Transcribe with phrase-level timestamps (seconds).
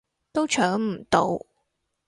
[0.33, 1.45] 都搶唔到